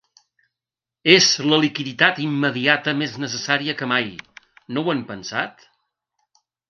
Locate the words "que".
3.83-3.89